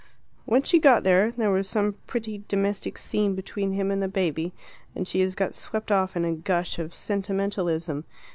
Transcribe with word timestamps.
"When 0.45 0.63
she 0.63 0.79
got 0.79 1.03
there, 1.03 1.29
there 1.29 1.51
was 1.51 1.69
some 1.69 1.93
pretty 2.07 2.43
domestic 2.47 2.97
scene 2.97 3.35
between 3.35 3.73
him 3.73 3.91
and 3.91 4.01
the 4.01 4.07
baby, 4.07 4.51
and 4.95 5.07
she 5.07 5.19
has 5.19 5.35
got 5.35 5.53
swept 5.53 5.91
off 5.91 6.15
in 6.17 6.25
a 6.25 6.33
gush 6.33 6.79
of 6.79 6.91
sentimentalism. 6.91 8.05